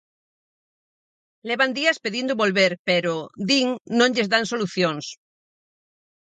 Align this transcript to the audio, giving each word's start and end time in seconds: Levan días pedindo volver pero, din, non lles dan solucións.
Levan 1.47 1.71
días 1.77 1.97
pedindo 2.05 2.39
volver 2.43 2.71
pero, 2.87 3.13
din, 3.49 3.67
non 3.99 4.13
lles 4.15 4.29
dan 4.33 4.45
solucións. 4.51 5.05